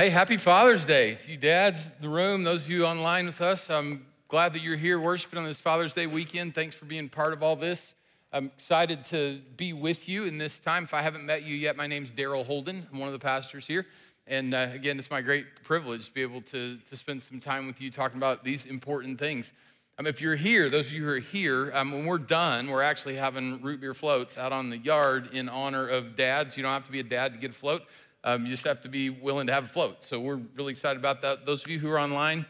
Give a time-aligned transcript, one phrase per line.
[0.00, 1.16] Hey, happy Father's Day.
[1.16, 4.62] To you dads in the room, those of you online with us, I'm glad that
[4.62, 6.54] you're here worshiping on this Father's Day weekend.
[6.54, 7.96] Thanks for being part of all this.
[8.32, 10.84] I'm excited to be with you in this time.
[10.84, 12.86] If I haven't met you yet, my name's Daryl Holden.
[12.92, 13.86] I'm one of the pastors here.
[14.28, 17.66] And uh, again, it's my great privilege to be able to, to spend some time
[17.66, 19.52] with you talking about these important things.
[19.98, 22.82] Um, if you're here, those of you who are here, um, when we're done, we're
[22.82, 26.56] actually having root beer floats out on the yard in honor of dads.
[26.56, 27.82] You don't have to be a dad to get a float.
[28.28, 30.04] Um, you just have to be willing to have a float.
[30.04, 31.46] So we're really excited about that.
[31.46, 32.44] Those of you who are online,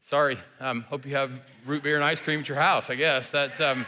[0.00, 0.38] sorry.
[0.60, 1.30] Um, hope you have
[1.66, 2.88] root beer and ice cream at your house.
[2.88, 3.84] I guess that um,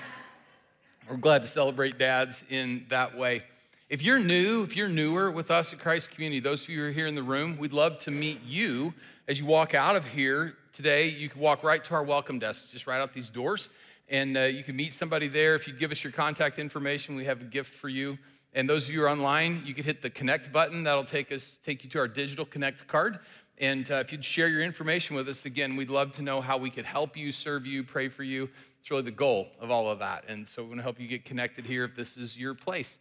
[1.09, 3.45] we're glad to celebrate dads in that way.
[3.89, 6.89] If you're new, if you're newer with us at Christ Community, those of you who
[6.89, 8.93] are here in the room, we'd love to meet you
[9.27, 11.09] as you walk out of here today.
[11.09, 13.71] You can walk right to our welcome desk, just right out these doors,
[14.11, 15.55] and uh, you can meet somebody there.
[15.55, 18.19] If you give us your contact information, we have a gift for you.
[18.55, 20.85] And those of you who are online, you could hit the connect button.
[20.85, 23.19] That'll take us take you to our digital connect card.
[23.59, 26.59] And uh, if you'd share your information with us, again, we'd love to know how
[26.59, 28.49] we could help you, serve you, pray for you.
[28.81, 30.25] It's really the goal of all of that.
[30.29, 32.99] And so we want to help you get connected here if this is your place.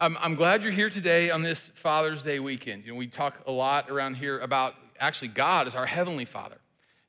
[0.00, 2.84] Um, I'm glad you're here today on this Father's Day weekend.
[2.84, 6.58] You know, we talk a lot around here about actually God is our Heavenly Father.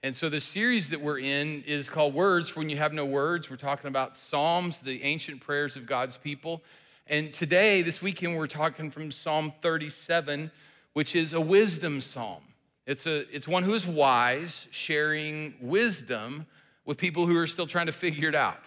[0.02, 3.05] And so the series that we're in is called Words for When You Have No
[3.05, 3.50] Words.
[3.50, 6.61] We're talking about Psalms, the ancient prayers of God's people.
[7.07, 10.51] And today, this weekend, we're talking from Psalm 37,
[10.93, 12.41] which is a wisdom psalm.
[12.87, 16.45] It's, a, it's one who is wise, sharing wisdom
[16.85, 18.61] with people who are still trying to figure it out.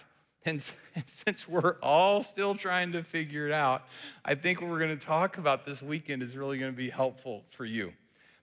[0.44, 0.62] And,
[0.94, 3.84] and since we're all still trying to figure it out,
[4.22, 6.90] I think what we're going to talk about this weekend is really going to be
[6.90, 7.94] helpful for you.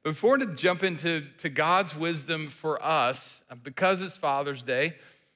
[0.01, 4.95] Before to jump into to God's wisdom for us, uh, because it's Father's Day,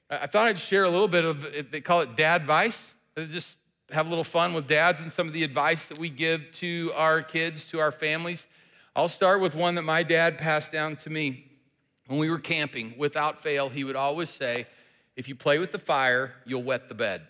[0.09, 2.95] I thought I'd share a little bit of, they call it dad advice.
[3.16, 3.58] Just
[3.92, 6.92] have a little fun with dads and some of the advice that we give to
[6.96, 8.48] our kids, to our families.
[8.96, 11.46] I'll start with one that my dad passed down to me
[12.08, 12.96] when we were camping.
[12.98, 14.68] Without fail, he would always say,
[15.16, 17.22] If you play with the fire, you'll wet the bed.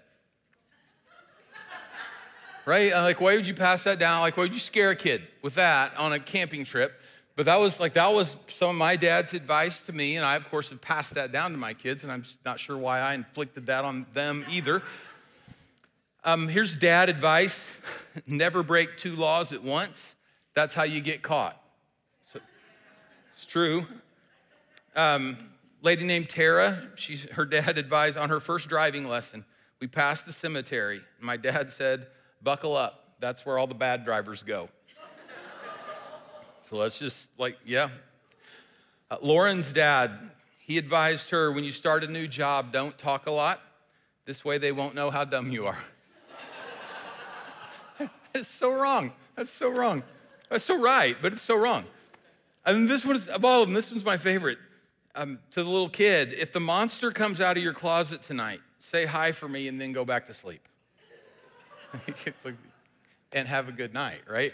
[2.65, 2.91] right?
[2.91, 4.21] Like, why would you pass that down?
[4.21, 6.99] Like, why would you scare a kid with that on a camping trip?
[7.35, 10.37] But that was like that was some of my dad's advice to me, and I
[10.37, 13.13] of course have passed that down to my kids, and I'm not sure why I
[13.13, 14.81] inflicted that on them either.
[16.23, 17.69] Um, here's dad advice
[18.27, 20.15] never break two laws at once.
[20.53, 21.61] That's how you get caught.
[22.23, 22.39] So,
[23.33, 23.85] it's true.
[24.95, 25.37] Um,
[25.81, 29.45] lady named Tara, she's, her dad advised on her first driving lesson.
[29.79, 31.01] We passed the cemetery.
[31.19, 32.07] My dad said,
[32.41, 33.15] Buckle up.
[33.19, 34.69] That's where all the bad drivers go.
[36.63, 37.89] so let's just, like, yeah.
[39.09, 40.19] Uh, Lauren's dad,
[40.59, 43.61] he advised her when you start a new job, don't talk a lot.
[44.25, 45.77] This way they won't know how dumb you are.
[48.37, 49.11] It's so wrong.
[49.35, 50.03] That's so wrong.
[50.49, 51.85] That's so right, but it's so wrong.
[52.65, 54.57] And this one's, of all of them, this one's my favorite.
[55.15, 59.05] Um, to the little kid, if the monster comes out of your closet tonight, say
[59.05, 60.61] hi for me and then go back to sleep.
[63.31, 64.53] and have a good night, right?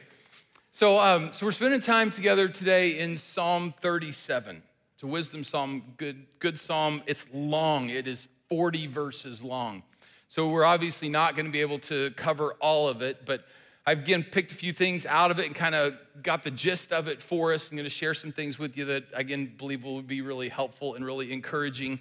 [0.71, 4.63] So, um, so we're spending time together today in Psalm 37.
[4.93, 7.03] It's a wisdom psalm, good, good psalm.
[7.05, 7.89] It's long.
[7.89, 9.83] It is 40 verses long.
[10.29, 13.45] So we're obviously not going to be able to cover all of it, but
[13.85, 16.93] I've again picked a few things out of it and kind of got the gist
[16.93, 17.69] of it for us.
[17.69, 20.95] I'm going to share some things with you that, again, believe will be really helpful
[20.95, 21.99] and really encouraging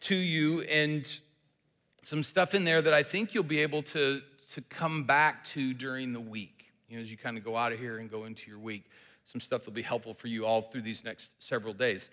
[0.00, 1.20] to you, and
[2.02, 4.22] some stuff in there that I think you'll be able to,
[4.52, 6.70] to come back to during the week.
[6.88, 8.84] You know, as you kind of go out of here and go into your week,
[9.24, 12.08] some stuff that'll be helpful for you all through these next several days.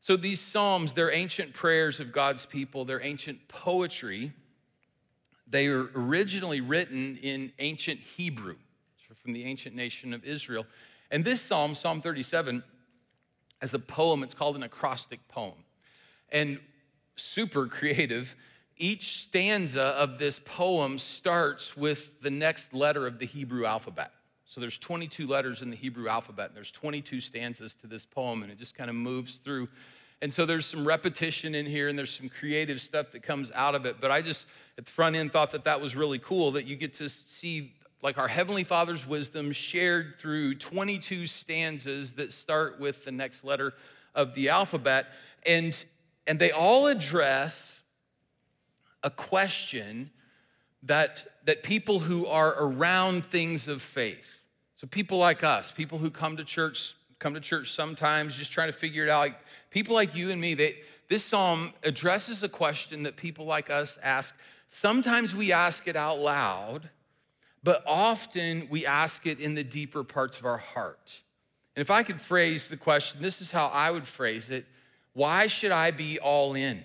[0.00, 4.32] So, these Psalms, they're ancient prayers of God's people, they're ancient poetry
[5.46, 8.56] they were originally written in ancient Hebrew,
[9.22, 10.66] from the ancient nation of Israel.
[11.10, 12.62] And this psalm, Psalm 37,
[13.62, 15.64] as a poem, it's called an acrostic poem.
[16.30, 16.58] And
[17.16, 18.34] super creative,
[18.76, 24.10] each stanza of this poem starts with the next letter of the Hebrew alphabet.
[24.44, 28.42] So there's 22 letters in the Hebrew alphabet, and there's 22 stanzas to this poem,
[28.42, 29.68] and it just kind of moves through
[30.24, 33.74] and so there's some repetition in here and there's some creative stuff that comes out
[33.74, 33.96] of it.
[34.00, 34.46] But I just,
[34.78, 37.74] at the front end, thought that that was really cool that you get to see
[38.00, 43.74] like our Heavenly Father's wisdom shared through 22 stanzas that start with the next letter
[44.14, 45.08] of the alphabet.
[45.44, 45.84] And,
[46.26, 47.82] and they all address
[49.02, 50.10] a question
[50.84, 54.40] that, that people who are around things of faith,
[54.76, 58.72] so people like us, people who come to church, come to church sometimes just trying
[58.72, 59.36] to figure it out, like
[59.74, 60.76] People like you and me, they,
[61.08, 64.32] this psalm addresses a question that people like us ask.
[64.68, 66.90] Sometimes we ask it out loud,
[67.64, 71.22] but often we ask it in the deeper parts of our heart.
[71.74, 74.64] And if I could phrase the question, this is how I would phrase it
[75.12, 76.84] why should I be all in?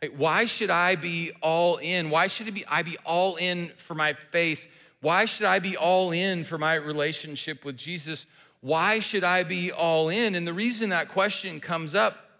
[0.00, 2.08] Like, why should I be all in?
[2.08, 4.62] Why should be, I be all in for my faith?
[5.02, 8.26] Why should I be all in for my relationship with Jesus?
[8.62, 10.34] Why should I be all in?
[10.36, 12.30] And the reason that question comes up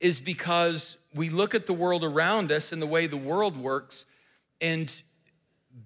[0.00, 4.06] is because we look at the world around us and the way the world works,
[4.60, 5.02] and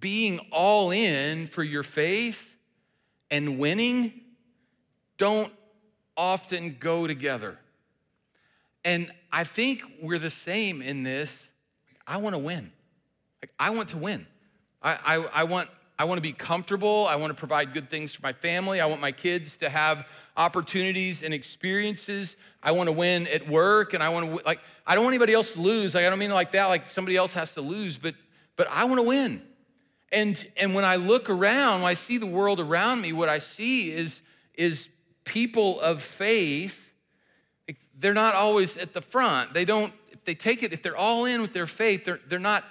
[0.01, 2.57] being all in for your faith
[3.31, 4.13] and winning
[5.17, 5.53] don't
[6.17, 7.59] often go together.
[8.85, 11.51] And I think we're the same in this.
[12.07, 12.73] I want to win.
[13.59, 14.27] I want to win.
[14.81, 17.07] I, I, I, want, I want to be comfortable.
[17.09, 18.81] I want to provide good things for my family.
[18.81, 20.07] I want my kids to have
[20.37, 22.37] opportunities and experiences.
[22.63, 24.61] I want to win at work, and I want to like.
[24.87, 25.95] I don't want anybody else to lose.
[25.95, 26.67] Like I don't mean like that.
[26.67, 28.15] Like somebody else has to lose, but
[28.55, 29.43] but I want to win.
[30.13, 33.39] And and when I look around, when I see the world around me, what I
[33.39, 34.23] see is
[34.55, 34.89] is
[35.25, 36.95] people of faith.
[37.99, 39.53] They're not always at the front.
[39.53, 39.93] They don't.
[40.13, 42.65] If they take it, if they're all in with their faith, they're they're not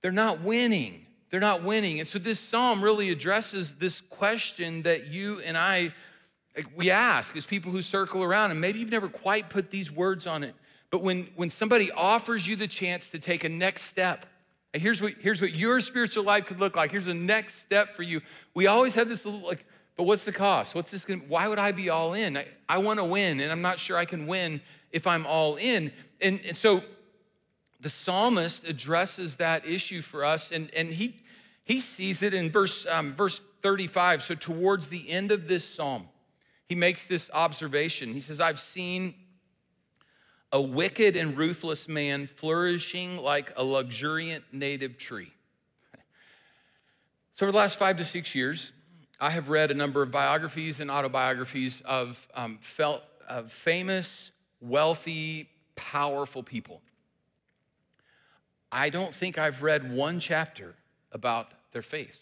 [0.00, 1.05] they're not winning.
[1.30, 1.98] They're not winning.
[1.98, 5.92] And so this psalm really addresses this question that you and I
[6.74, 10.26] we ask as people who circle around, and maybe you've never quite put these words
[10.26, 10.54] on it,
[10.90, 14.26] but when, when somebody offers you the chance to take a next step,
[14.72, 17.94] and here's what, here's what your spiritual life could look like, here's a next step
[17.94, 18.20] for you.
[18.54, 19.64] We always have this little, like,
[19.96, 20.74] but what's the cost?
[20.74, 22.36] What's this gonna, why would I be all in?
[22.36, 24.60] I, I wanna win, and I'm not sure I can win
[24.92, 25.92] if I'm all in.
[26.20, 26.82] And, and so
[27.80, 31.20] the psalmist addresses that issue for us, and, and he,
[31.64, 34.22] he sees it in verse, um, verse 35.
[34.22, 36.08] So, towards the end of this psalm,
[36.68, 38.12] he makes this observation.
[38.12, 39.14] He says, I've seen
[40.52, 45.32] a wicked and ruthless man flourishing like a luxuriant native tree.
[47.34, 48.72] So, over the last five to six years,
[49.20, 54.30] I have read a number of biographies and autobiographies of, um, felt, of famous,
[54.60, 56.82] wealthy, powerful people.
[58.76, 60.74] I don't think I've read one chapter
[61.10, 62.20] about their faith.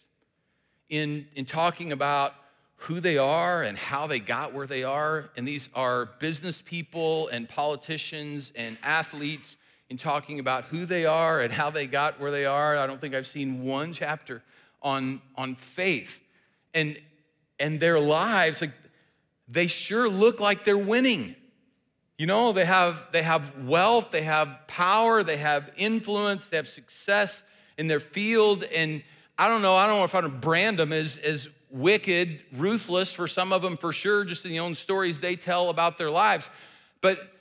[0.88, 2.32] In, in talking about
[2.76, 7.26] who they are and how they got where they are, and these are business people
[7.28, 9.56] and politicians and athletes,
[9.90, 13.00] in talking about who they are and how they got where they are, I don't
[13.00, 14.40] think I've seen one chapter
[14.80, 16.20] on, on faith.
[16.72, 16.96] And,
[17.58, 18.72] and their lives, like,
[19.48, 21.34] they sure look like they're winning.
[22.18, 26.68] You know, they have, they have wealth, they have power, they have influence, they have
[26.68, 27.42] success
[27.76, 28.62] in their field.
[28.64, 29.02] And
[29.36, 33.12] I don't know, I don't know if I would brand them as, as wicked, ruthless
[33.12, 36.10] for some of them for sure, just in the own stories they tell about their
[36.10, 36.48] lives.
[37.00, 37.34] But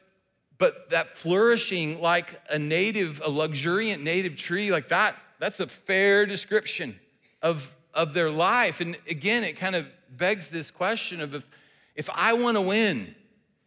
[0.57, 6.25] but that flourishing like a native, a luxuriant native tree, like that, that's a fair
[6.25, 6.97] description
[7.41, 8.79] of, of their life.
[8.79, 11.49] And again, it kind of begs this question of if,
[11.95, 13.13] if I want to win,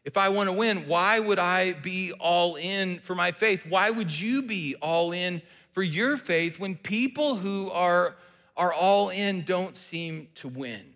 [0.07, 3.67] if I want to win, why would I be all in for my faith?
[3.67, 5.43] Why would you be all in
[5.77, 8.17] for your faith when people who are,
[8.57, 10.95] are all in don't seem to win.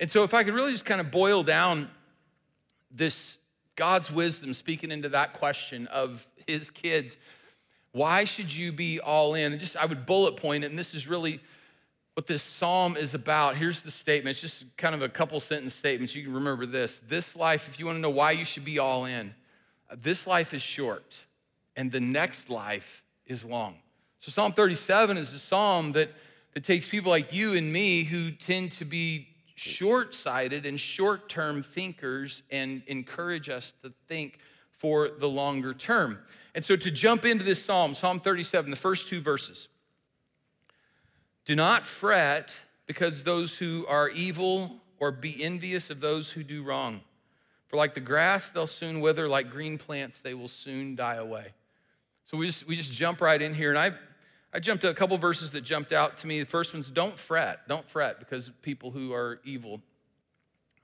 [0.00, 1.88] And so, if I could really just kind of boil down
[2.90, 3.38] this
[3.76, 7.16] God's wisdom speaking into that question of his kids,
[7.92, 9.52] why should you be all in?
[9.52, 11.40] And just I would bullet point it, and this is really
[12.14, 13.56] what this psalm is about.
[13.56, 14.32] Here's the statement.
[14.32, 16.14] It's just kind of a couple sentence statements.
[16.14, 17.00] You can remember this.
[17.08, 19.34] This life, if you want to know why you should be all in,
[19.96, 21.20] this life is short,
[21.76, 23.76] and the next life is long.
[24.20, 26.08] So, Psalm 37 is a psalm that,
[26.54, 31.28] that takes people like you and me who tend to be short sighted and short
[31.28, 34.38] term thinkers and encourage us to think
[34.70, 36.20] for the longer term.
[36.54, 39.68] And so, to jump into this psalm, Psalm 37, the first two verses
[41.44, 46.62] do not fret because those who are evil or be envious of those who do
[46.62, 47.00] wrong.
[47.66, 51.52] For like the grass, they'll soon wither, like green plants, they will soon die away.
[52.24, 53.70] So we just, we just jump right in here.
[53.70, 53.92] And I,
[54.52, 56.40] I jumped to a couple verses that jumped out to me.
[56.40, 57.68] The first one's don't fret.
[57.68, 59.82] Don't fret because people who are evil.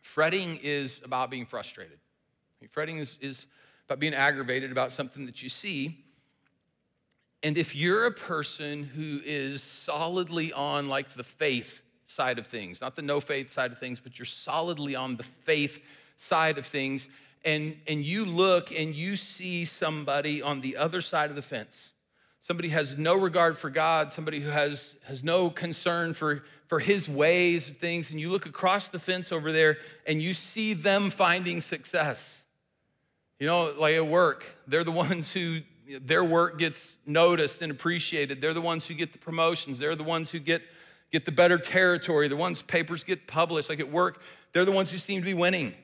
[0.02, 1.98] Fretting is about being frustrated.
[2.70, 3.46] Fretting is, is
[3.86, 6.04] about being aggravated about something that you see.
[7.42, 12.80] And if you're a person who is solidly on like the faith side of things,
[12.80, 15.82] not the no faith side of things, but you're solidly on the faith
[16.16, 17.08] side of things,
[17.44, 21.90] and, and you look and you see somebody on the other side of the fence
[22.40, 27.08] somebody has no regard for God, somebody who has, has no concern for, for his
[27.08, 31.10] ways of things, and you look across the fence over there and you see them
[31.10, 32.42] finding success.
[33.38, 35.60] You know, like at work, they're the ones who
[35.98, 38.40] their work gets noticed and appreciated.
[38.40, 39.78] They're the ones who get the promotions.
[39.78, 40.62] They're the ones who get,
[41.10, 44.90] get the better territory, the ones papers get published, like at work, they're the ones
[44.90, 45.74] who seem to be winning.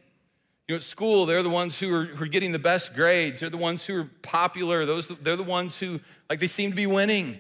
[0.69, 3.39] You know, at school, they're the ones who are, who are getting the best grades.
[3.41, 4.85] They're the ones who are popular.
[4.85, 7.39] Those, they're the ones who, like, they seem to be winning.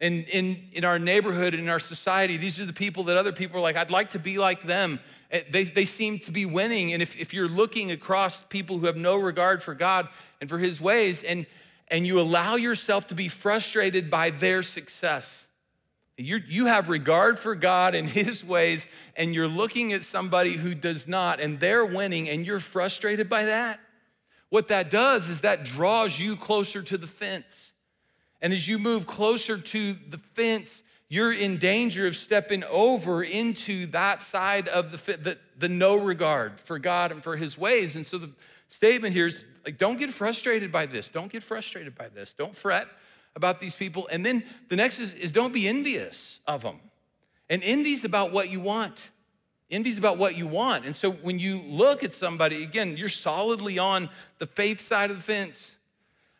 [0.00, 3.58] And in, in our neighborhood, in our society, these are the people that other people
[3.58, 5.00] are like, I'd like to be like them.
[5.30, 6.92] Eh, they, they seem to be winning.
[6.92, 10.08] And if, if you're looking across people who have no regard for God
[10.40, 11.46] and for his ways, and,
[11.90, 15.46] and you allow yourself to be frustrated by their success,
[16.16, 20.74] you you have regard for God and his ways, and you're looking at somebody who
[20.74, 23.80] does not, and they're winning, and you're frustrated by that.
[24.50, 27.72] What that does is that draws you closer to the fence.
[28.40, 33.86] And as you move closer to the fence, you're in danger of stepping over into
[33.86, 37.96] that side of the, the, the no regard for God and for his ways.
[37.96, 38.30] And so the
[38.68, 41.10] statement here is like, don't get frustrated by this.
[41.10, 42.32] Don't get frustrated by this.
[42.32, 42.88] Don't fret
[43.36, 44.08] about these people.
[44.10, 46.80] And then the next is, is don't be envious of them.
[47.50, 49.10] And envy's about what you want.
[49.70, 50.86] Envy's about what you want.
[50.86, 54.08] And so when you look at somebody, again, you're solidly on
[54.38, 55.76] the faith side of the fence,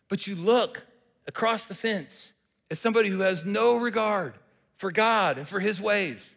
[0.08, 0.86] but you look
[1.26, 2.32] across the fence
[2.70, 4.32] at somebody who has no regard
[4.78, 6.34] for God and for His ways.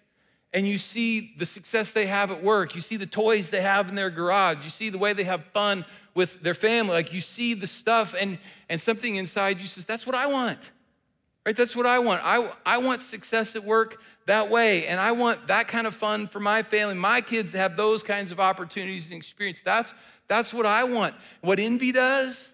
[0.51, 2.75] And you see the success they have at work.
[2.75, 4.65] You see the toys they have in their garage.
[4.65, 6.93] You see the way they have fun with their family.
[6.93, 8.37] Like you see the stuff, and,
[8.69, 10.71] and something inside you says, That's what I want.
[11.45, 11.55] Right?
[11.55, 12.21] That's what I want.
[12.23, 14.85] I, I want success at work that way.
[14.85, 18.03] And I want that kind of fun for my family, my kids to have those
[18.03, 19.61] kinds of opportunities and experience.
[19.61, 19.95] That's,
[20.27, 21.15] that's what I want.
[21.41, 22.47] What envy does,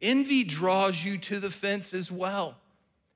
[0.00, 2.56] envy draws you to the fence as well.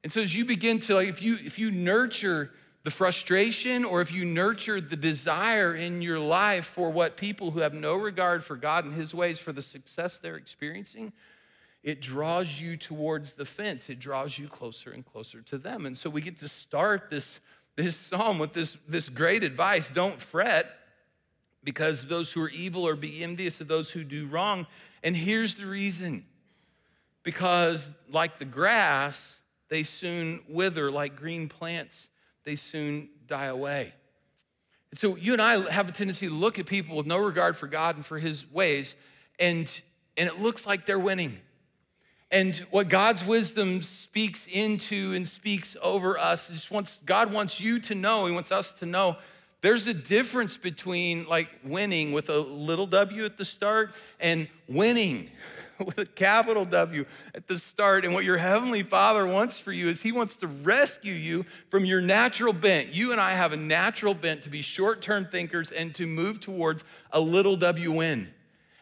[0.04, 2.52] And so as you begin to like if you if you nurture
[2.84, 7.60] the frustration or if you nurture the desire in your life for what people who
[7.60, 11.12] have no regard for God and his ways for the success they're experiencing,
[11.82, 13.88] it draws you towards the fence.
[13.88, 15.86] It draws you closer and closer to them.
[15.86, 17.40] And so we get to start this
[17.76, 20.68] this psalm with this this great advice, don't fret
[21.64, 24.66] because those who are evil are be envious of those who do wrong.
[25.02, 26.24] And here's the reason.
[27.22, 29.36] Because like the grass,
[29.68, 32.08] they soon wither like green plants,
[32.44, 33.92] they soon die away.
[34.90, 37.56] And so you and I have a tendency to look at people with no regard
[37.56, 38.96] for God and for his ways,
[39.38, 39.80] and,
[40.16, 41.38] and it looks like they're winning.
[42.30, 47.78] And what God's wisdom speaks into and speaks over us is wants, God wants you
[47.80, 49.16] to know, He wants us to know
[49.60, 55.30] there's a difference between like winning with a little w at the start and winning
[55.84, 57.04] with a capital W
[57.34, 58.04] at the start.
[58.04, 61.84] And what your Heavenly Father wants for you is He wants to rescue you from
[61.84, 62.92] your natural bent.
[62.92, 66.40] You and I have a natural bent to be short term thinkers and to move
[66.40, 68.28] towards a little W win.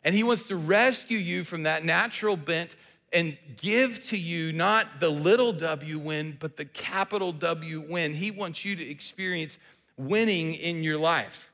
[0.05, 2.77] And He wants to rescue you from that natural bent
[3.13, 8.15] and give to you not the little W win, but the capital W win.
[8.15, 9.59] He wants you to experience
[9.97, 11.53] winning in your life.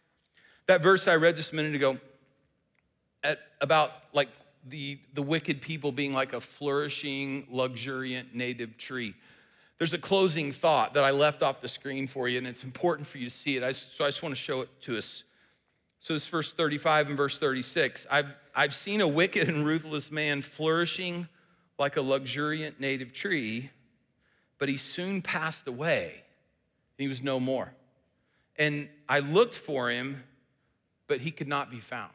[0.66, 1.98] That verse I read just a minute ago
[3.22, 4.28] at about like
[4.68, 9.14] the, the wicked people being like a flourishing, luxuriant native tree.
[9.78, 13.06] There's a closing thought that I left off the screen for you, and it's important
[13.06, 13.62] for you to see it.
[13.62, 15.24] I, so I just want to show it to us.
[15.98, 18.06] So this verse 35 and verse 36.
[18.10, 21.28] I've, I've seen a wicked and ruthless man flourishing
[21.78, 23.70] like a luxuriant native tree,
[24.58, 26.22] but he soon passed away.
[26.98, 27.72] He was no more.
[28.56, 30.22] And I looked for him,
[31.08, 32.12] but he could not be found.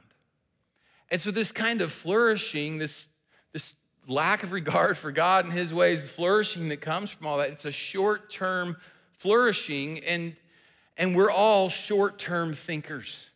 [1.10, 3.08] And so, this kind of flourishing, this,
[3.54, 3.76] this
[4.08, 7.50] lack of regard for God and His ways, the flourishing that comes from all that,
[7.50, 8.78] it's a short term
[9.14, 10.36] flourishing, and,
[10.98, 13.30] and we're all short term thinkers.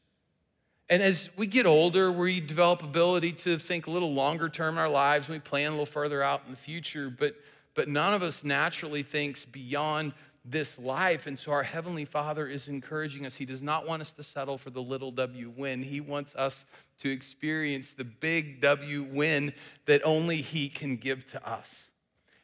[0.89, 4.79] And as we get older, we develop ability to think a little longer term in
[4.79, 7.35] our lives, and we plan a little further out in the future, but,
[7.75, 10.11] but none of us naturally thinks beyond
[10.43, 11.27] this life.
[11.27, 13.36] And so our Heavenly Father is encouraging us.
[13.36, 15.83] He does not want us to settle for the little W win.
[15.83, 16.65] He wants us
[17.01, 19.53] to experience the big W win
[19.86, 21.89] that only He can give to us.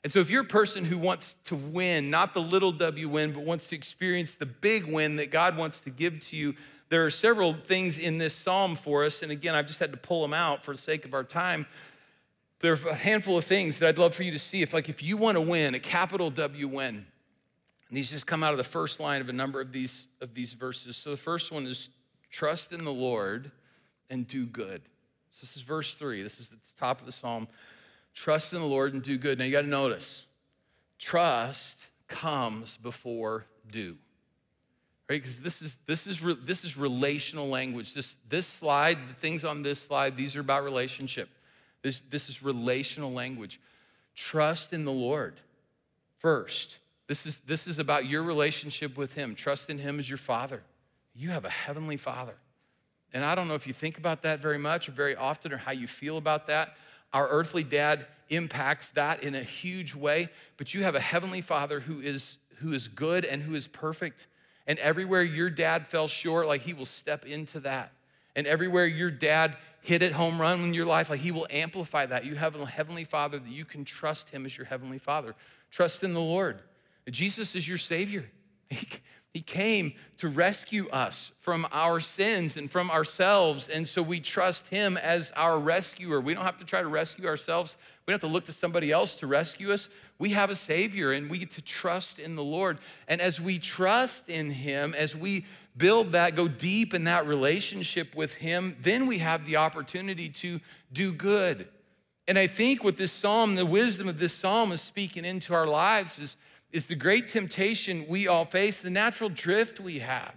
[0.04, 3.32] And so if you're a person who wants to win, not the little W win,
[3.32, 6.56] but wants to experience the big win that God wants to give to you,
[6.89, 9.22] there are several things in this psalm for us.
[9.22, 11.66] And again, I've just had to pull them out for the sake of our time.
[12.60, 14.62] There are a handful of things that I'd love for you to see.
[14.62, 17.06] If, like, if you want to win, a capital W win,
[17.89, 20.34] and these just come out of the first line of a number of these, of
[20.34, 20.98] these verses.
[20.98, 21.89] So the first one is
[22.29, 23.51] trust in the Lord
[24.10, 24.82] and do good.
[25.32, 26.24] So this is verse three.
[26.24, 27.48] This is at the top of the psalm.
[28.13, 29.38] Trust in the Lord and do good.
[29.38, 30.25] Now you got to notice
[30.98, 33.98] trust comes before do.
[35.10, 35.22] Right?
[35.22, 37.94] Because this is this is this is relational language.
[37.94, 41.29] This this slide, the things on this slide, these are about relationship.
[41.82, 43.62] This this is relational language.
[44.15, 45.39] Trust in the Lord
[46.17, 49.34] first This is, this is about your relationship with Him.
[49.34, 50.62] Trust in Him as your Father.
[51.16, 52.36] You have a heavenly Father.
[53.14, 55.58] And I don't know if you think about that very much or very often or
[55.58, 56.76] how you feel about that.
[57.14, 61.80] Our earthly dad impacts that in a huge way, but you have a heavenly Father
[61.80, 64.28] who is, who is good and who is perfect.
[64.68, 67.94] And everywhere your dad fell short, like He will step into that.
[68.36, 72.06] And everywhere your dad hit it home run in your life, like He will amplify
[72.06, 72.26] that.
[72.26, 75.34] You have a heavenly Father that you can trust Him as your heavenly Father.
[75.72, 76.60] Trust in the Lord.
[77.10, 78.26] Jesus is your Savior.
[78.70, 78.88] He,
[79.34, 83.70] he came to rescue us from our sins and from ourselves.
[83.70, 86.20] And so we trust Him as our rescuer.
[86.20, 87.78] We don't have to try to rescue ourselves.
[88.06, 89.90] We don't have to look to somebody else to rescue us.
[90.18, 92.80] We have a Savior and we get to trust in the Lord.
[93.08, 95.46] And as we trust in Him, as we
[95.78, 100.60] build that, go deep in that relationship with Him, then we have the opportunity to
[100.92, 101.68] do good.
[102.28, 105.68] And I think what this psalm, the wisdom of this psalm is speaking into our
[105.68, 106.36] lives is
[106.72, 110.36] is the great temptation we all face, the natural drift we have,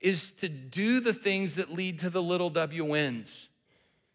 [0.00, 3.48] is to do the things that lead to the little W wins.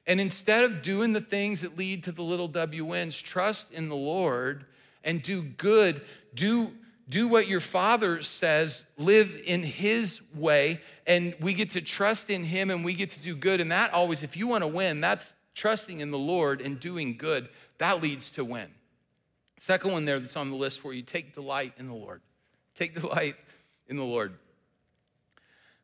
[0.05, 3.89] And instead of doing the things that lead to the little W wins, trust in
[3.89, 4.65] the Lord
[5.03, 6.01] and do good.
[6.33, 6.71] Do,
[7.07, 12.43] do what your father says, live in his way, and we get to trust in
[12.43, 13.61] him and we get to do good.
[13.61, 17.17] And that always, if you want to win, that's trusting in the Lord and doing
[17.17, 17.49] good.
[17.77, 18.67] That leads to win.
[19.59, 22.21] Second one there that's on the list for you take delight in the Lord.
[22.75, 23.35] Take delight
[23.87, 24.33] in the Lord.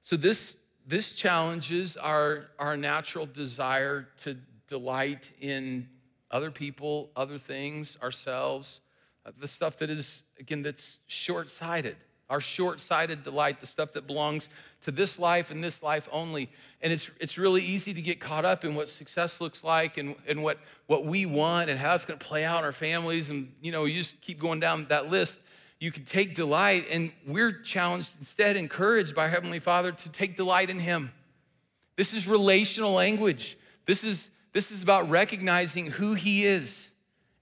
[0.01, 0.55] So, this,
[0.87, 5.89] this challenges our, our natural desire to delight in
[6.31, 8.79] other people, other things, ourselves,
[9.25, 11.97] uh, the stuff that is, again, that's short sighted
[12.29, 14.49] our short-sighted delight the stuff that belongs
[14.81, 16.49] to this life and this life only.
[16.81, 20.15] And it's, it's really easy to get caught up in what success looks like and,
[20.27, 23.29] and what, what we want and how it's going to play out in our families.
[23.29, 25.39] And you know you just keep going down that list.
[25.79, 30.69] You can take delight and we're challenged instead encouraged by heavenly father to take delight
[30.69, 31.11] in him.
[31.95, 33.57] This is relational language.
[33.85, 36.91] This is this is about recognizing who he is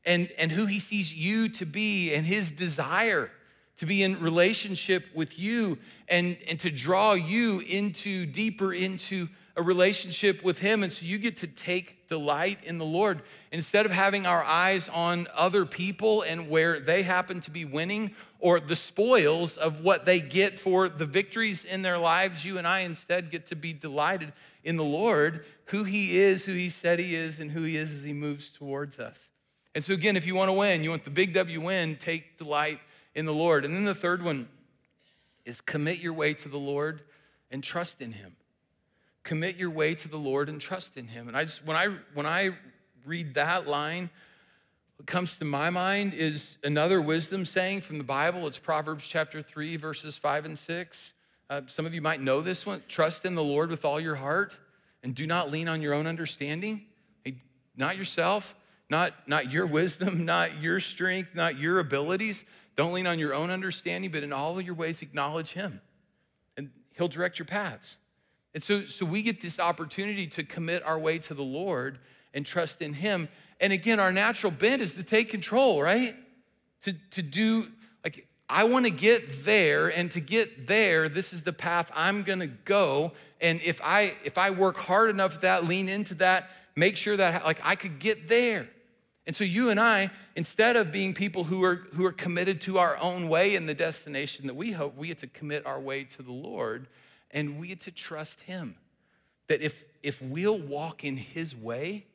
[0.04, 3.30] and, and who he sees you to be and his desire
[3.78, 9.62] to be in relationship with you and, and to draw you into deeper into a
[9.62, 10.82] relationship with him.
[10.84, 13.22] And so you get to take delight in the lord.
[13.52, 18.12] Instead of having our eyes on other people and where they happen to be winning
[18.40, 22.68] or the spoils of what they get for the victories in their lives you and
[22.68, 24.34] i instead get to be delighted
[24.66, 27.94] in the lord who he is who he said he is and who he is
[27.94, 29.30] as he moves towards us.
[29.74, 32.38] And so again if you want to win you want the big w win take
[32.38, 32.80] delight
[33.15, 33.65] in the Lord.
[33.65, 34.47] And then the third one
[35.45, 37.02] is commit your way to the Lord
[37.52, 38.36] and trust in him.
[39.23, 41.28] Commit your way to the Lord and trust in him.
[41.28, 42.52] And I just when I when I
[43.06, 44.10] read that line,
[44.97, 48.47] what comes to my mind is another wisdom saying from the Bible.
[48.47, 51.13] It's Proverbs chapter 3, verses 5 and 6.
[51.49, 52.82] Uh, some of you might know this one.
[52.88, 54.58] Trust in the Lord with all your heart
[55.04, 56.86] and do not lean on your own understanding.
[57.76, 58.56] Not yourself,
[58.89, 62.45] not, not your wisdom, not your strength, not your abilities,
[62.76, 65.82] don't lean on your own understanding, but in all of your ways acknowledge Him,
[66.58, 67.98] and He'll direct your paths.
[68.54, 72.00] And so, so we get this opportunity to commit our way to the Lord
[72.34, 73.30] and trust in Him.
[73.60, 76.16] And again, our natural bent is to take control, right?
[76.84, 77.68] To, to do,
[78.04, 82.24] like, I want to get there, and to get there, this is the path I'm
[82.24, 83.14] gonna go.
[83.42, 87.18] And if I if I work hard enough at that, lean into that, make sure
[87.18, 88.70] that like I could get there.
[89.26, 92.78] And so you and I, instead of being people who are, who are committed to
[92.78, 96.04] our own way and the destination that we hope, we get to commit our way
[96.04, 96.88] to the Lord
[97.32, 98.76] and we get to trust Him.
[99.48, 102.06] That if, if we'll walk in His way,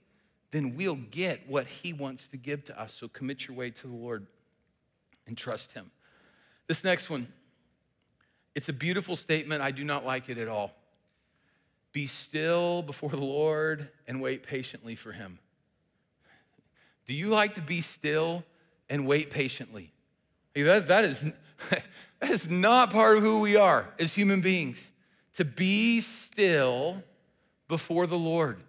[0.51, 2.93] then we'll get what He wants to give to us.
[2.93, 4.27] So commit your way to the Lord
[5.27, 5.91] and trust Him.
[6.67, 7.33] This next one,
[8.55, 9.63] it's a beautiful statement.
[9.63, 10.73] I do not like it at all.
[11.93, 15.39] Be still before the Lord and wait patiently for Him.
[17.09, 18.45] Do you like to be still
[18.91, 19.93] and wait patiently?
[20.55, 21.25] That, that, is,
[22.21, 24.91] that is not part of who we are as human beings.
[25.35, 27.03] To be still
[27.67, 28.61] before the Lord.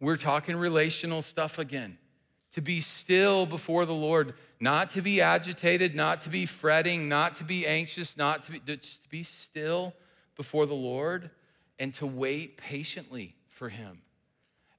[0.00, 1.96] We're talking relational stuff again.
[2.52, 7.36] To be still before the Lord, not to be agitated, not to be fretting, not
[7.36, 9.94] to be anxious, not to be, just to be still
[10.36, 11.30] before the Lord
[11.78, 14.02] and to wait patiently for Him.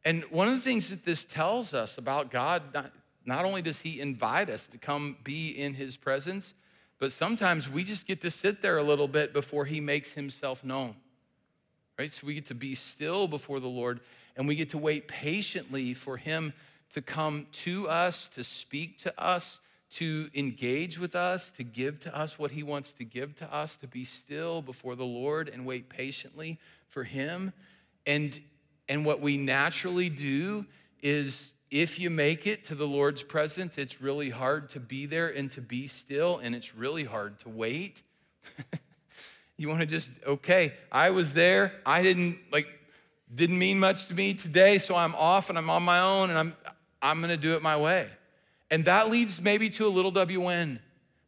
[0.05, 2.91] And one of the things that this tells us about God, not,
[3.25, 6.53] not only does He invite us to come be in His presence,
[6.99, 10.63] but sometimes we just get to sit there a little bit before He makes Himself
[10.63, 10.95] known.
[11.97, 12.11] Right?
[12.11, 13.99] So we get to be still before the Lord
[14.35, 16.53] and we get to wait patiently for Him
[16.93, 19.59] to come to us, to speak to us,
[19.91, 23.77] to engage with us, to give to us what He wants to give to us,
[23.77, 27.53] to be still before the Lord and wait patiently for Him.
[28.05, 28.39] And,
[28.93, 30.63] and what we naturally do
[31.01, 35.29] is if you make it to the Lord's presence, it's really hard to be there
[35.29, 38.03] and to be still, and it's really hard to wait.
[39.57, 41.73] you want to just, okay, I was there.
[41.83, 42.67] I didn't, like,
[43.33, 46.37] didn't mean much to me today, so I'm off and I'm on my own and
[46.37, 46.55] I'm,
[47.01, 48.07] I'm going to do it my way.
[48.69, 50.79] And that leads maybe to a little W win,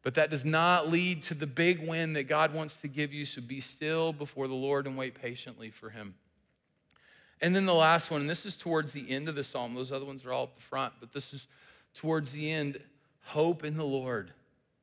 [0.04, 3.26] but that does not lead to the big win that God wants to give you.
[3.26, 6.14] So be still before the Lord and wait patiently for Him.
[7.42, 9.76] And then the last one, and this is towards the end of the psalm.
[9.76, 11.48] Those other ones are all up the front, but this is
[11.94, 12.80] towards the end.
[13.24, 14.32] Hope in the Lord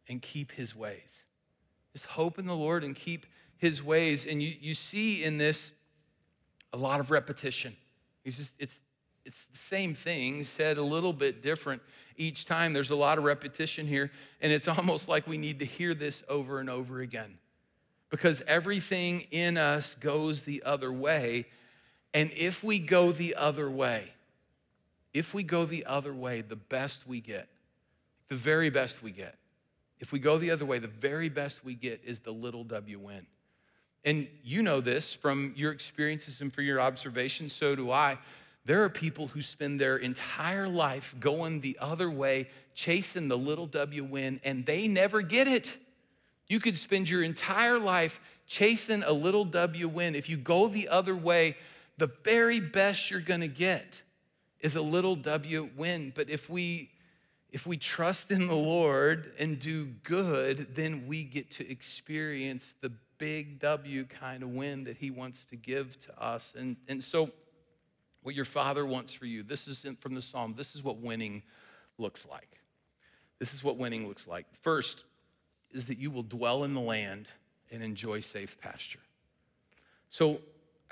[0.09, 1.25] and keep His ways.
[1.93, 4.27] Just hope in the Lord and keep His ways.
[4.27, 5.73] And you, you see in this
[6.73, 7.77] a lot of repetition.
[8.25, 8.81] It's just, it's
[9.25, 11.81] it's the same thing said a little bit different
[12.17, 12.73] each time.
[12.73, 14.11] There's a lot of repetition here,
[14.41, 17.39] and it's almost like we need to hear this over and over again
[18.11, 21.47] because everything in us goes the other way.
[22.15, 24.13] And if we go the other way,
[25.15, 27.49] if we go the other way, the best we get,
[28.29, 29.37] the very best we get,
[30.01, 32.99] if we go the other way, the very best we get is the little W
[32.99, 33.27] win.
[34.05, 38.19] And you know this from your experiences and from your observations, so do I.
[38.65, 43.67] There are people who spend their entire life going the other way, chasing the little
[43.67, 45.77] W win, and they never get it.
[46.49, 50.15] You could spend your entire life chasing a little W win.
[50.15, 51.57] If you go the other way,
[51.99, 54.03] the very best you're gonna get
[54.61, 56.13] is a little W win.
[56.15, 56.91] But if we
[57.51, 62.91] if we trust in the Lord and do good, then we get to experience the
[63.19, 66.55] big W kind of win that He wants to give to us.
[66.59, 67.31] And, and so
[68.23, 69.43] what your Father wants for you.
[69.43, 70.55] This is from the Psalm.
[70.57, 71.43] This is what winning
[71.99, 72.59] looks like.
[73.39, 74.47] This is what winning looks like.
[74.63, 75.05] First
[75.73, 77.29] is that you will dwell in the land
[77.71, 79.01] and enjoy safe pasture.
[80.09, 80.41] So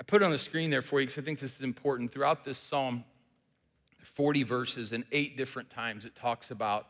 [0.01, 2.11] I put it on the screen there for you because I think this is important.
[2.11, 3.03] Throughout this Psalm,
[4.01, 6.87] 40 verses, and eight different times it talks about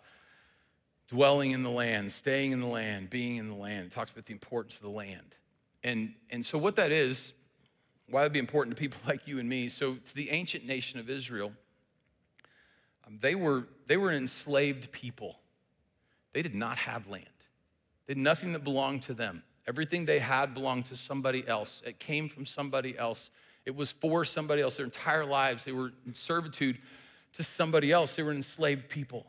[1.10, 3.88] dwelling in the land, staying in the land, being in the land.
[3.88, 5.36] It talks about the importance of the land.
[5.84, 7.34] And, and so, what that is,
[8.08, 9.68] why that'd be important to people like you and me.
[9.68, 11.52] So, to the ancient nation of Israel,
[13.06, 15.38] um, they, were, they were enslaved people.
[16.32, 17.26] They did not have land,
[18.08, 19.44] they had nothing that belonged to them.
[19.72, 23.30] Everything they had belonged to somebody else, it came from somebody else.
[23.66, 24.78] It was for somebody else.
[24.78, 26.78] Their entire lives, they were in servitude
[27.34, 28.16] to somebody else.
[28.16, 29.26] They were enslaved people.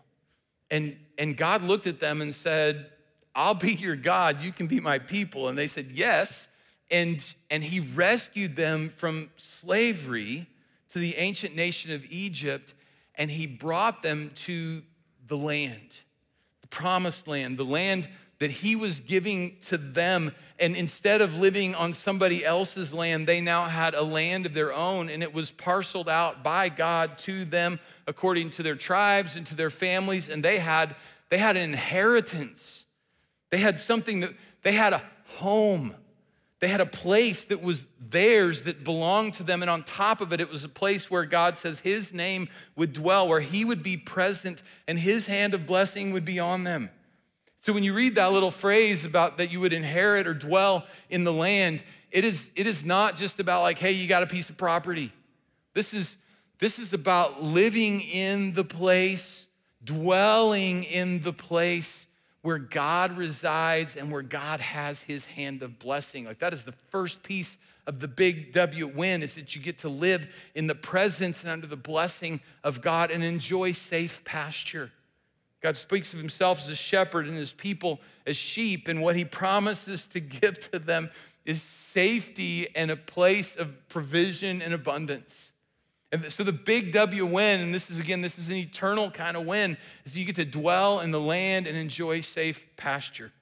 [0.70, 2.90] And, and God looked at them and said,
[3.34, 4.42] I'll be your God.
[4.42, 5.48] You can be my people.
[5.48, 6.48] And they said, Yes
[6.92, 10.46] and, and he rescued them from slavery
[10.90, 12.74] to the ancient nation of Egypt,
[13.14, 14.82] and he brought them to
[15.26, 16.00] the land,
[16.60, 18.08] the promised land, the land
[18.42, 20.32] that he was giving to them.
[20.58, 24.72] And instead of living on somebody else's land, they now had a land of their
[24.72, 27.78] own, and it was parceled out by God to them
[28.08, 30.96] according to their tribes and to their families, and they had,
[31.28, 32.84] they had an inheritance.
[33.50, 35.04] They had something that they had a
[35.36, 35.94] home.
[36.58, 39.62] They had a place that was theirs that belonged to them.
[39.62, 42.92] And on top of it, it was a place where God says his name would
[42.92, 46.90] dwell, where he would be present and his hand of blessing would be on them.
[47.62, 51.22] So when you read that little phrase about that you would inherit or dwell in
[51.22, 54.50] the land, it is, it is not just about like, hey, you got a piece
[54.50, 55.12] of property.
[55.72, 56.16] This is,
[56.58, 59.46] this is about living in the place,
[59.84, 62.08] dwelling in the place
[62.42, 66.24] where God resides and where God has his hand of blessing.
[66.24, 69.78] Like that is the first piece of the big W win is that you get
[69.78, 74.90] to live in the presence and under the blessing of God and enjoy safe pasture.
[75.62, 79.24] God speaks of himself as a shepherd and his people as sheep, and what he
[79.24, 81.08] promises to give to them
[81.44, 85.52] is safety and a place of provision and abundance.
[86.10, 89.36] And so the big W win, and this is again, this is an eternal kind
[89.36, 93.32] of win, is you get to dwell in the land and enjoy safe pasture.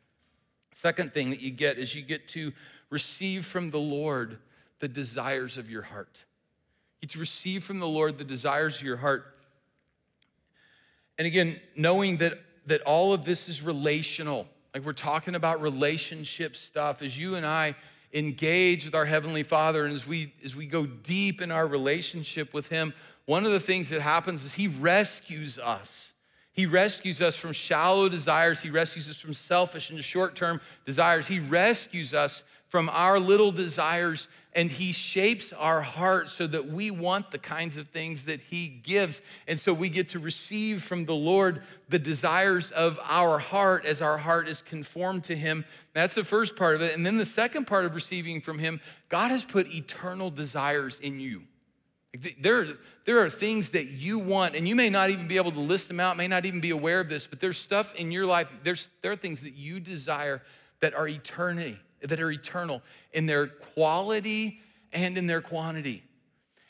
[0.72, 2.52] Second thing that you get is you get to
[2.88, 4.38] receive from the Lord
[4.78, 6.24] the desires of your heart.
[7.00, 9.36] You get to receive from the Lord the desires of your heart.
[11.20, 16.56] And again, knowing that, that all of this is relational, like we're talking about relationship
[16.56, 17.74] stuff, as you and I
[18.14, 22.54] engage with our Heavenly Father and as we, as we go deep in our relationship
[22.54, 22.94] with Him,
[23.26, 26.14] one of the things that happens is He rescues us.
[26.54, 28.62] He rescues us from shallow desires.
[28.62, 31.28] He rescues us from selfish and short term desires.
[31.28, 36.90] He rescues us from our little desires and he shapes our heart so that we
[36.90, 39.20] want the kinds of things that he gives.
[39.46, 44.00] And so we get to receive from the Lord the desires of our heart as
[44.00, 45.64] our heart is conformed to him.
[45.92, 46.96] That's the first part of it.
[46.96, 51.20] And then the second part of receiving from him, God has put eternal desires in
[51.20, 51.42] you.
[52.40, 52.66] There,
[53.04, 55.86] there are things that you want, and you may not even be able to list
[55.86, 58.48] them out, may not even be aware of this, but there's stuff in your life,
[58.64, 60.42] there's, there are things that you desire
[60.80, 62.82] that are eternity that are eternal
[63.12, 64.60] in their quality
[64.92, 66.02] and in their quantity.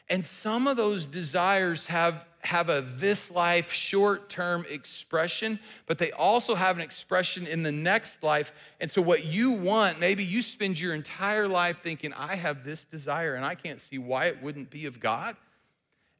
[0.08, 6.10] And some of those desires have, have a this life short term expression, but they
[6.10, 8.52] also have an expression in the next life.
[8.80, 12.84] And so, what you want, maybe you spend your entire life thinking, I have this
[12.84, 15.36] desire and I can't see why it wouldn't be of God.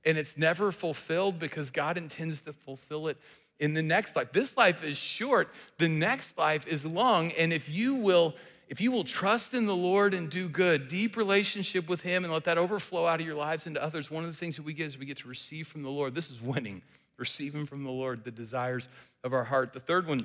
[0.05, 3.19] And it's never fulfilled because God intends to fulfill it
[3.59, 4.33] in the next life.
[4.33, 7.33] This life is short, the next life is long.
[7.33, 8.35] And if you will
[8.71, 12.33] if you will trust in the Lord and do good, deep relationship with Him, and
[12.33, 14.73] let that overflow out of your lives into others, one of the things that we
[14.73, 16.15] get is we get to receive from the Lord.
[16.15, 16.81] This is winning,
[17.17, 18.89] receiving from the Lord the desires
[19.25, 19.73] of our heart.
[19.73, 20.25] The third one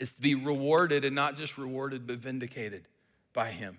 [0.00, 2.82] is to be rewarded, and not just rewarded, but vindicated
[3.32, 3.78] by Him.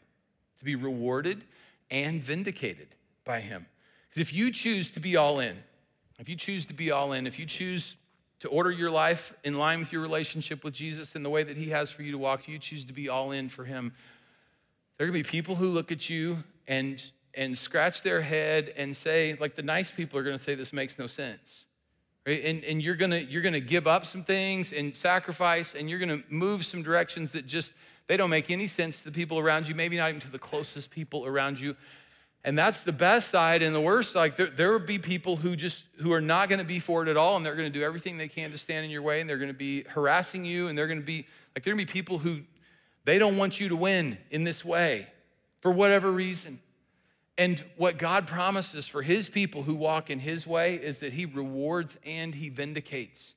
[0.59, 1.43] To be rewarded
[1.91, 2.87] and vindicated
[3.25, 3.65] by Him.
[4.07, 5.57] Because if you choose to be all in,
[6.19, 7.97] if you choose to be all in, if you choose
[8.43, 11.55] to order your life in line with your relationship with Jesus and the way that
[11.55, 13.93] He has for you to walk, you choose to be all in for Him.
[14.97, 17.01] There are gonna be people who look at you and,
[17.33, 20.99] and scratch their head and say, like the nice people are gonna say, this makes
[20.99, 21.63] no sense.
[22.27, 22.43] Right?
[22.43, 26.21] And, and you're gonna you're gonna give up some things and sacrifice, and you're gonna
[26.27, 27.71] move some directions that just
[28.07, 30.37] they don't make any sense to the people around you, maybe not even to the
[30.37, 31.77] closest people around you.
[32.45, 34.35] And that's the best side and the worst side.
[34.35, 37.07] There, there will be people who just who are not going to be for it
[37.07, 39.21] at all, and they're going to do everything they can to stand in your way,
[39.21, 41.25] and they're going to be harassing you, and they're going to be
[41.55, 42.41] like there are going to be people who
[43.05, 45.07] they don't want you to win in this way
[45.61, 46.59] for whatever reason.
[47.37, 51.25] And what God promises for his people who walk in his way is that he
[51.25, 53.33] rewards and he vindicates.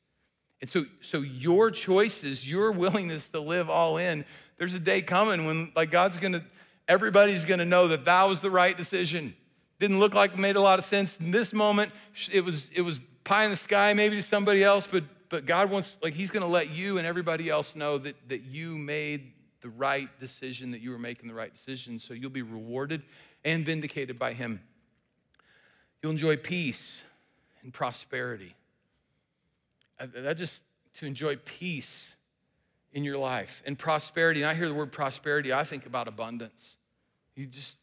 [0.60, 4.24] And so, so your choices, your willingness to live all in,
[4.58, 6.44] there's a day coming when like God's gonna
[6.88, 9.34] everybody's gonna know that that was the right decision.
[9.78, 11.92] Didn't look like it made a lot of sense in this moment.
[12.32, 15.70] It was, it was pie in the sky maybe to somebody else, but, but God
[15.70, 19.68] wants, like, He's gonna let you and everybody else know that, that you made the
[19.70, 21.98] right decision, that you were making the right decision.
[21.98, 23.02] So you'll be rewarded
[23.44, 24.60] and vindicated by Him.
[26.02, 27.02] You'll enjoy peace
[27.62, 28.54] and prosperity.
[29.98, 30.62] That just
[30.94, 32.14] to enjoy peace
[32.92, 34.42] in your life and prosperity.
[34.42, 36.75] And I hear the word prosperity, I think about abundance.
[37.36, 37.76] You just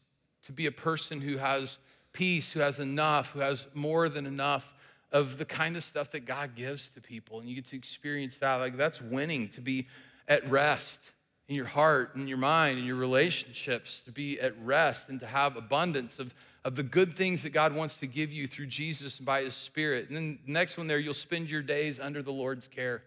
[0.44, 1.78] to be a person who has
[2.12, 4.74] peace, who has enough, who has more than enough
[5.10, 7.40] of the kind of stuff that God gives to people.
[7.40, 8.56] And you get to experience that.
[8.56, 9.86] Like that's winning, to be
[10.28, 11.12] at rest
[11.48, 15.26] in your heart and your mind and your relationships, to be at rest and to
[15.26, 19.18] have abundance of, of the good things that God wants to give you through Jesus
[19.18, 20.08] and by His Spirit.
[20.08, 23.02] And then the next one there, you'll spend your days under the Lord's care.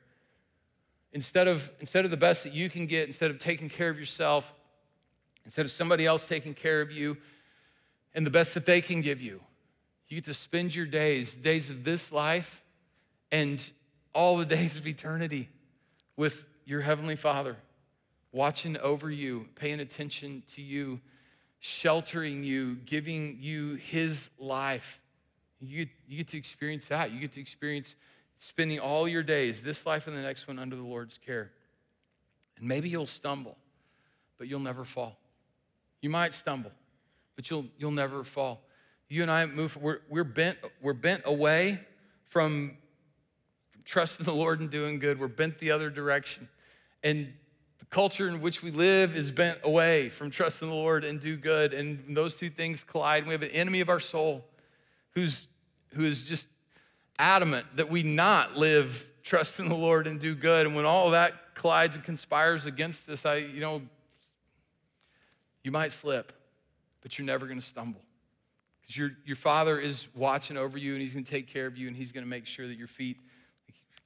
[1.14, 4.00] Instead of, instead of the best that you can get, instead of taking care of
[4.00, 4.54] yourself,
[5.48, 7.16] instead of somebody else taking care of you
[8.14, 9.40] and the best that they can give you,
[10.10, 12.66] you get to spend your days, days of this life
[13.32, 13.72] and
[14.14, 15.48] all the days of eternity
[16.18, 17.56] with your Heavenly Father,
[18.34, 21.00] watching over you, paying attention to you,
[21.60, 25.00] sheltering you, giving you His life.
[25.62, 27.12] You get, you get to experience that.
[27.12, 27.96] You get to experience
[28.38, 31.52] spending all your days, this life and the next one, under the Lord's care.
[32.58, 33.58] And maybe you'll stumble,
[34.38, 35.18] but you'll never fall.
[36.02, 36.72] You might stumble,
[37.36, 38.62] but you'll, you'll never fall.
[39.10, 41.80] You and I move, we're, we're, bent, we're bent away
[42.30, 42.78] from,
[43.70, 45.20] from trusting the Lord and doing good.
[45.20, 46.50] We're bent the other direction.
[47.04, 47.34] And
[47.80, 51.38] the culture in which we live is bent away from trusting the Lord and do
[51.38, 51.74] good.
[51.74, 53.26] And those two things collide.
[53.26, 54.44] We have an enemy of our soul
[55.12, 55.48] who's,
[55.94, 56.48] who is just
[57.18, 60.66] adamant that we not live trust in the Lord and do good.
[60.68, 63.82] And when all that collides and conspires against this, I, you know,
[65.67, 66.32] you might slip,
[67.01, 67.99] but you're never going to stumble.
[68.80, 71.77] Because your, your father is watching over you and he's going to take care of
[71.77, 73.17] you and he's going to make sure that your feet,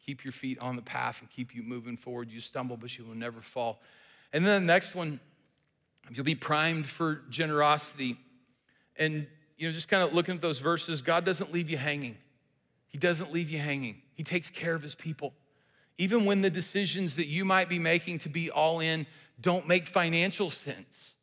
[0.03, 2.31] keep your feet on the path and keep you moving forward.
[2.31, 3.79] You stumble, but you will never fall.
[4.33, 5.19] And then the next one,
[6.09, 8.17] you'll be primed for generosity.
[8.97, 12.17] And, you know, just kind of looking at those verses, God doesn't leave you hanging.
[12.87, 15.35] He doesn't leave you hanging, He takes care of His people.
[15.99, 19.05] Even when the decisions that you might be making to be all in
[19.39, 21.13] don't make financial sense.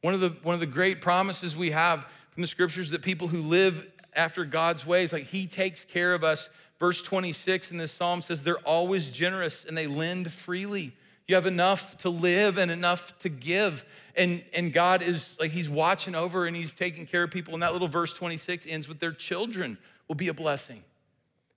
[0.00, 3.28] One of the, one of the great promises we have from the scriptures that people
[3.28, 6.48] who live after God's ways, like He takes care of us.
[6.78, 10.92] Verse 26 in this psalm says, They're always generous and they lend freely
[11.26, 13.84] You have enough to live and enough to give.
[14.14, 17.54] And, and God is like, He's watching over and He's taking care of people.
[17.54, 19.78] And that little verse 26 ends with their children
[20.08, 20.82] will be a blessing.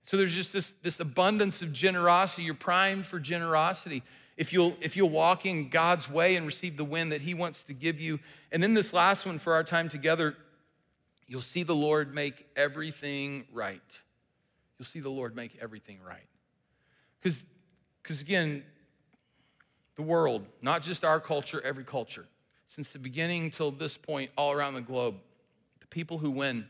[0.04, 2.42] So there's just this, this abundance of generosity.
[2.44, 4.02] You're primed for generosity.
[4.40, 7.62] If you'll, if you'll walk in God's way and receive the win that He wants
[7.64, 8.18] to give you.
[8.50, 10.34] And then this last one for our time together,
[11.26, 13.82] you'll see the Lord make everything right.
[14.78, 16.26] You'll see the Lord make everything right.
[17.22, 18.64] Because, again,
[19.96, 22.24] the world, not just our culture, every culture,
[22.66, 25.16] since the beginning till this point, all around the globe,
[25.80, 26.66] the people who win,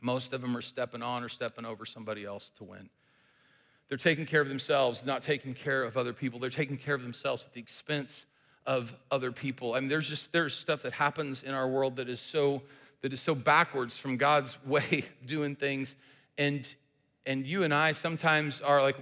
[0.00, 2.88] most of them are stepping on or stepping over somebody else to win.
[3.90, 6.38] They're taking care of themselves, not taking care of other people.
[6.38, 8.24] They're taking care of themselves at the expense
[8.64, 9.74] of other people.
[9.74, 12.62] I mean, there's just there's stuff that happens in our world that is so
[13.02, 15.96] that is so backwards from God's way of doing things.
[16.38, 16.72] And
[17.26, 18.96] and you and I sometimes are like,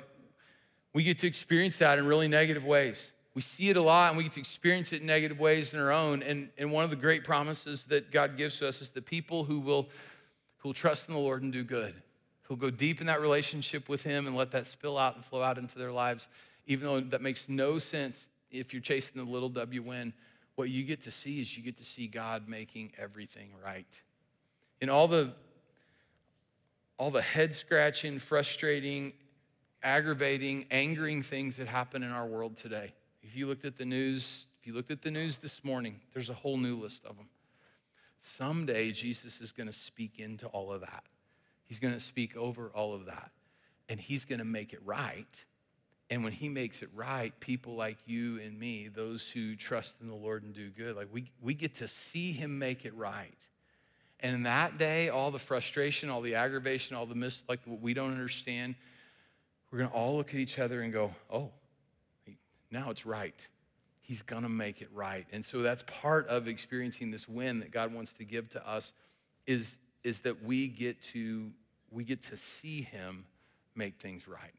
[0.95, 3.13] we get to experience that in really negative ways.
[3.35, 5.81] We see it a lot and we get to experience it in negative ways in
[5.81, 6.23] our own.
[6.23, 9.45] And, and one of the great promises that God gives to us is the people
[9.45, 9.89] who will,
[10.57, 11.95] who will trust in the Lord and do good,
[12.49, 15.43] who'll go deep in that relationship with Him and let that spill out and flow
[15.43, 16.29] out into their lives,
[16.67, 20.15] even though that makes no sense if you're chasing the little W win.
[20.57, 24.01] What you get to see is you get to see God making everything right.
[24.81, 25.33] In all the
[26.97, 29.13] all the head scratching, frustrating,
[29.85, 32.93] aggravating, angering things that happen in our world today.
[33.23, 36.29] If you looked at the news, if you looked at the news this morning, there's
[36.29, 37.29] a whole new list of them.
[38.19, 41.05] Someday, Jesus is going to speak into all of that.
[41.69, 43.31] He's going to speak over all of that.
[43.89, 45.27] And he's going to make it right.
[46.11, 50.09] And when he makes it right, people like you and me, those who trust in
[50.09, 53.37] the Lord and do good, like we, we get to see him make it right.
[54.21, 57.81] And in that day, all the frustration, all the aggravation, all the mis like what
[57.81, 58.75] we don't understand,
[59.71, 61.51] we're gonna all look at each other and go, oh,
[62.71, 63.47] now it's right.
[64.01, 65.27] He's gonna make it right.
[65.31, 68.93] And so that's part of experiencing this win that God wants to give to us
[69.47, 69.79] is,
[70.09, 71.51] is that we get to
[71.91, 73.25] we get to see him
[73.75, 74.53] make things right.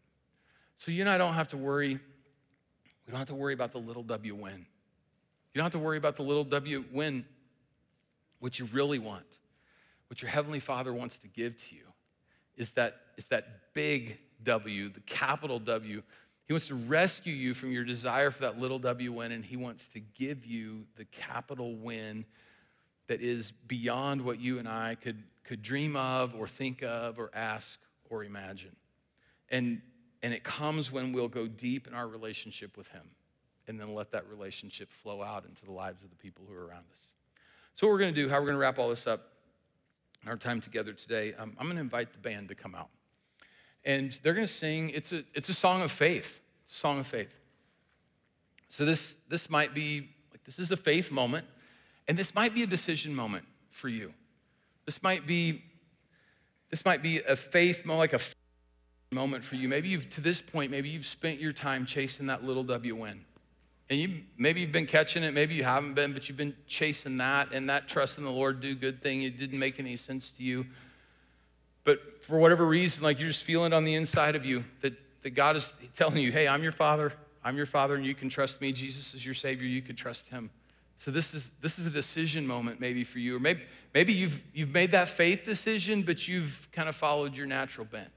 [0.78, 3.78] So you and I don't have to worry, we don't have to worry about the
[3.80, 4.66] little W win.
[5.54, 7.26] You don't have to worry about the little W win,
[8.40, 9.40] what you really want
[10.10, 11.84] what your Heavenly Father wants to give to you
[12.58, 16.02] is that, is that big W, the capital W.
[16.48, 19.56] He wants to rescue you from your desire for that little W win, and He
[19.56, 22.26] wants to give you the capital win
[23.08, 27.32] that is beyond what you and I could, could dream of or think of or
[27.34, 27.80] ask
[28.12, 28.76] or imagine.
[29.50, 29.82] And,
[30.22, 33.02] and it comes when we'll go deep in our relationship with Him
[33.68, 36.68] and then let that relationship flow out into the lives of the people who are
[36.68, 37.02] around us.
[37.74, 39.22] So, what we're going to do, how we're going to wrap all this up,
[40.28, 42.90] our time together today, um, I'm going to invite the band to come out.
[43.84, 46.42] And they're going to sing, it's a, it's a song of faith.
[46.68, 47.40] Song of faith.
[48.68, 51.48] So this, this might be, like, this is a faith moment,
[52.08, 54.14] and this might be a decision moment for you.
[54.90, 55.62] This might be,
[56.72, 58.20] this might be a faith more like a
[59.12, 59.70] moment for you.
[59.70, 63.22] Maybe you've, to this point, maybe you've spent your time chasing that little W win.
[63.92, 67.18] And you maybe you've been catching it, maybe you haven't been, but you've been chasing
[67.18, 69.22] that, and that trust in the Lord do good thing.
[69.22, 70.66] It didn't make any sense to you.
[71.84, 75.36] But for whatever reason, like you're just feeling on the inside of you that, that
[75.36, 78.60] God is telling you, hey, I'm your father, I'm your father, and you can trust
[78.60, 78.72] me.
[78.72, 80.50] Jesus is your Savior, you can trust him.
[81.00, 83.38] So this is this is a decision moment maybe for you.
[83.38, 83.62] Or maybe
[83.94, 88.12] maybe you've you've made that faith decision, but you've kind of followed your natural bent.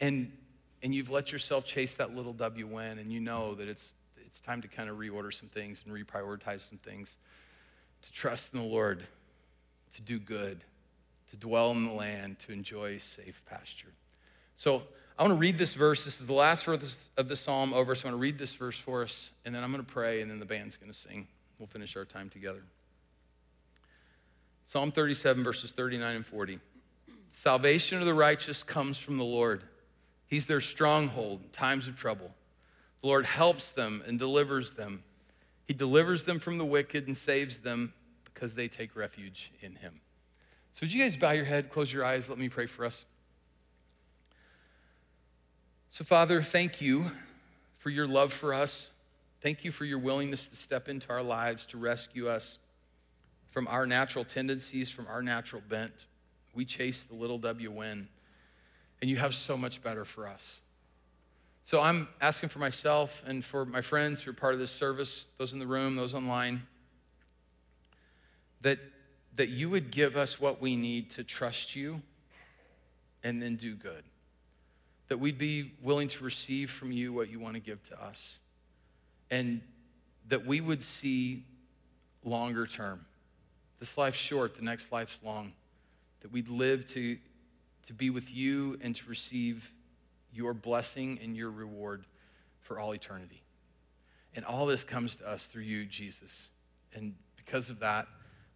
[0.00, 0.30] And
[0.82, 3.94] and you've let yourself chase that little W win, and you know that it's
[4.26, 7.16] it's time to kind of reorder some things and reprioritize some things,
[8.02, 9.02] to trust in the Lord,
[9.94, 10.62] to do good,
[11.30, 13.92] to dwell in the land, to enjoy safe pasture.
[14.56, 14.82] So
[15.18, 16.04] I want to read this verse.
[16.04, 17.94] This is the last verse of the psalm over.
[17.94, 20.20] So I want to read this verse for us, and then I'm going to pray,
[20.20, 21.28] and then the band's going to sing.
[21.64, 22.62] We'll finish our time together.
[24.66, 26.58] Psalm 37, verses 39 and 40.
[27.30, 29.62] Salvation of the righteous comes from the Lord.
[30.26, 32.30] He's their stronghold in times of trouble.
[33.00, 35.04] The Lord helps them and delivers them.
[35.66, 37.94] He delivers them from the wicked and saves them
[38.26, 40.02] because they take refuge in him.
[40.74, 43.06] So, would you guys bow your head, close your eyes, let me pray for us?
[45.88, 47.10] So, Father, thank you
[47.78, 48.90] for your love for us.
[49.44, 52.58] Thank you for your willingness to step into our lives to rescue us
[53.50, 56.06] from our natural tendencies, from our natural bent.
[56.54, 58.08] We chase the little W win,
[59.02, 60.60] and you have so much better for us.
[61.64, 65.26] So I'm asking for myself and for my friends who are part of this service,
[65.36, 66.62] those in the room, those online,
[68.62, 68.78] that,
[69.36, 72.00] that you would give us what we need to trust you
[73.22, 74.04] and then do good.
[75.08, 78.38] That we'd be willing to receive from you what you want to give to us.
[79.30, 79.60] And
[80.28, 81.44] that we would see
[82.24, 83.04] longer term.
[83.78, 85.52] This life's short, the next life's long.
[86.20, 87.18] That we'd live to,
[87.86, 89.72] to be with you and to receive
[90.32, 92.04] your blessing and your reward
[92.60, 93.42] for all eternity.
[94.34, 96.48] And all this comes to us through you, Jesus.
[96.94, 98.06] And because of that,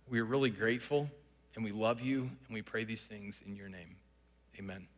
[0.09, 1.11] we are really grateful
[1.55, 3.97] and we love you and we pray these things in your name.
[4.59, 4.98] Amen.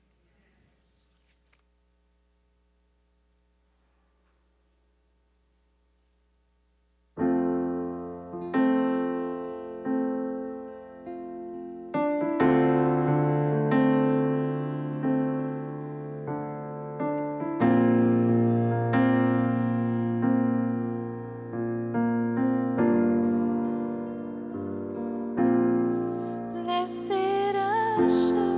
[28.10, 28.49] Never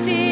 [0.00, 0.31] fail.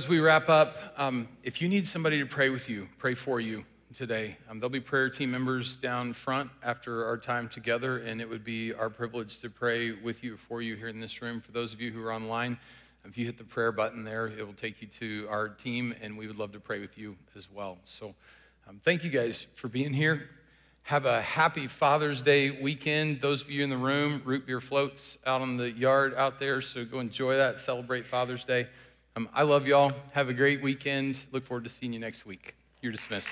[0.00, 3.38] As we wrap up, um, if you need somebody to pray with you, pray for
[3.38, 8.18] you today, um, there'll be prayer team members down front after our time together, and
[8.18, 11.38] it would be our privilege to pray with you, for you here in this room.
[11.42, 12.56] For those of you who are online,
[13.04, 16.16] if you hit the prayer button there, it will take you to our team, and
[16.16, 17.76] we would love to pray with you as well.
[17.84, 18.14] So,
[18.66, 20.30] um, thank you guys for being here.
[20.84, 23.20] Have a happy Father's Day weekend.
[23.20, 26.62] Those of you in the room, root beer floats out on the yard out there,
[26.62, 28.66] so go enjoy that, celebrate Father's Day.
[29.16, 29.92] Um, I love y'all.
[30.12, 31.26] Have a great weekend.
[31.32, 32.54] Look forward to seeing you next week.
[32.80, 33.28] You're dismissed.